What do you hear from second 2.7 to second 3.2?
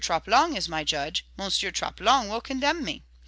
me!